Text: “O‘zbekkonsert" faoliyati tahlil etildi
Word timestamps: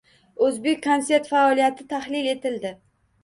“O‘zbekkonsert" 0.45 1.29
faoliyati 1.33 1.87
tahlil 1.93 2.31
etildi 2.33 2.73